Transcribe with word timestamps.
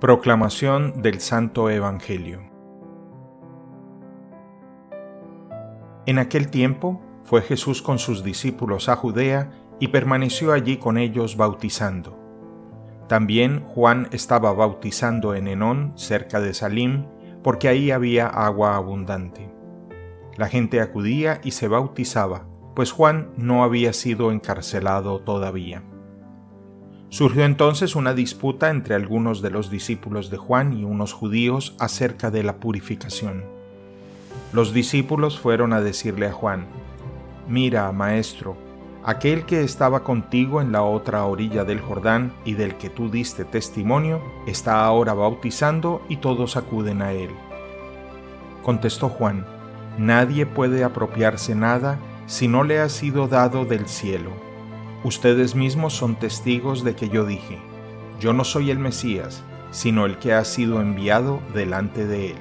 Proclamación 0.00 1.00
del 1.00 1.20
Santo 1.20 1.70
Evangelio 1.70 2.42
En 6.04 6.18
aquel 6.18 6.50
tiempo 6.50 7.00
fue 7.24 7.40
Jesús 7.40 7.80
con 7.80 7.98
sus 7.98 8.22
discípulos 8.22 8.90
a 8.90 8.96
Judea 8.96 9.52
y 9.80 9.88
permaneció 9.88 10.52
allí 10.52 10.76
con 10.76 10.98
ellos 10.98 11.38
bautizando. 11.38 12.18
También 13.08 13.64
Juan 13.68 14.08
estaba 14.12 14.52
bautizando 14.52 15.34
en 15.34 15.48
Enón, 15.48 15.94
cerca 15.96 16.40
de 16.40 16.52
Salim, 16.52 17.06
porque 17.42 17.68
ahí 17.68 17.90
había 17.90 18.26
agua 18.26 18.76
abundante. 18.76 19.50
La 20.36 20.48
gente 20.48 20.82
acudía 20.82 21.40
y 21.42 21.52
se 21.52 21.68
bautizaba, 21.68 22.46
pues 22.74 22.92
Juan 22.92 23.30
no 23.38 23.64
había 23.64 23.94
sido 23.94 24.30
encarcelado 24.30 25.20
todavía. 25.20 25.82
Surgió 27.08 27.44
entonces 27.44 27.94
una 27.94 28.14
disputa 28.14 28.68
entre 28.68 28.94
algunos 28.96 29.40
de 29.40 29.50
los 29.50 29.70
discípulos 29.70 30.28
de 30.28 30.38
Juan 30.38 30.76
y 30.76 30.84
unos 30.84 31.12
judíos 31.12 31.76
acerca 31.78 32.30
de 32.30 32.42
la 32.42 32.56
purificación. 32.56 33.44
Los 34.52 34.72
discípulos 34.72 35.38
fueron 35.38 35.72
a 35.72 35.80
decirle 35.80 36.26
a 36.26 36.32
Juan, 36.32 36.66
Mira, 37.48 37.92
maestro, 37.92 38.56
aquel 39.04 39.46
que 39.46 39.62
estaba 39.62 40.02
contigo 40.02 40.60
en 40.60 40.72
la 40.72 40.82
otra 40.82 41.24
orilla 41.24 41.64
del 41.64 41.80
Jordán 41.80 42.32
y 42.44 42.54
del 42.54 42.76
que 42.76 42.90
tú 42.90 43.08
diste 43.08 43.44
testimonio, 43.44 44.20
está 44.48 44.84
ahora 44.84 45.14
bautizando 45.14 46.02
y 46.08 46.16
todos 46.16 46.56
acuden 46.56 47.02
a 47.02 47.12
él. 47.12 47.30
Contestó 48.64 49.08
Juan, 49.08 49.46
Nadie 49.96 50.44
puede 50.44 50.82
apropiarse 50.82 51.54
nada 51.54 51.98
si 52.26 52.48
no 52.48 52.64
le 52.64 52.80
ha 52.80 52.88
sido 52.88 53.28
dado 53.28 53.64
del 53.64 53.86
cielo 53.86 54.45
Ustedes 55.04 55.54
mismos 55.54 55.94
son 55.94 56.16
testigos 56.16 56.82
de 56.82 56.96
que 56.96 57.08
yo 57.08 57.24
dije, 57.24 57.58
yo 58.18 58.32
no 58.32 58.44
soy 58.44 58.70
el 58.70 58.78
Mesías, 58.78 59.44
sino 59.70 60.06
el 60.06 60.18
que 60.18 60.32
ha 60.32 60.44
sido 60.44 60.80
enviado 60.80 61.40
delante 61.54 62.06
de 62.06 62.30
él. 62.30 62.36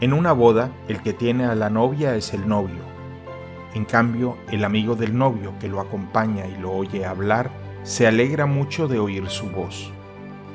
En 0.00 0.12
una 0.12 0.32
boda, 0.32 0.72
el 0.88 1.02
que 1.02 1.12
tiene 1.12 1.44
a 1.44 1.54
la 1.54 1.70
novia 1.70 2.16
es 2.16 2.34
el 2.34 2.48
novio. 2.48 2.82
En 3.74 3.84
cambio, 3.84 4.36
el 4.50 4.64
amigo 4.64 4.96
del 4.96 5.16
novio 5.16 5.54
que 5.60 5.68
lo 5.68 5.80
acompaña 5.80 6.46
y 6.46 6.56
lo 6.56 6.72
oye 6.72 7.04
hablar, 7.04 7.50
se 7.82 8.06
alegra 8.06 8.46
mucho 8.46 8.88
de 8.88 8.98
oír 8.98 9.28
su 9.28 9.50
voz. 9.50 9.92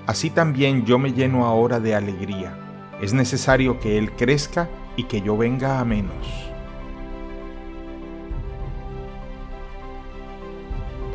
Así 0.06 0.30
también 0.30 0.86
yo 0.86 1.00
me 1.00 1.14
lleno 1.14 1.46
ahora 1.46 1.80
de 1.80 1.96
alegría. 1.96 2.58
Es 3.02 3.14
necesario 3.14 3.80
que 3.80 3.98
él 3.98 4.12
crezca 4.14 4.70
y 4.96 5.04
que 5.04 5.22
yo 5.22 5.38
venga 5.38 5.80
a 5.80 5.86
menos. 5.86 6.52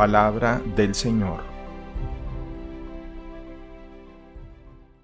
Palabra 0.03 0.61
del 0.75 0.97
Señor. 0.97 1.52